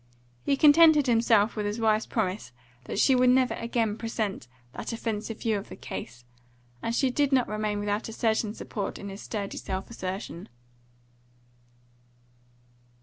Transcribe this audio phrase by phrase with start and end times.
[0.43, 2.51] He contented himself with his wife's promise
[2.85, 6.25] that she would never again present that offensive view of the case,
[6.81, 10.49] and she did not remain without a certain support in his sturdy self assertion.